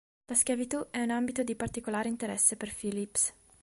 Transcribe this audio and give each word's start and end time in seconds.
La 0.25 0.33
schiavitù 0.35 0.87
è 0.89 0.99
un 0.99 1.11
ambito 1.11 1.43
di 1.43 1.53
particolare 1.55 2.09
interesse 2.09 2.55
per 2.57 2.73
Phillips. 2.73 3.31